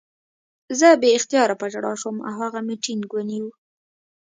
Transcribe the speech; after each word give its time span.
زه 0.79 0.87
بې 1.01 1.09
اختیاره 1.17 1.55
په 1.61 1.65
ژړا 1.73 1.93
شوم 2.01 2.17
او 2.27 2.33
هغه 2.41 2.59
مې 2.65 2.75
ټینګ 2.83 3.03
ونیو 3.13 3.45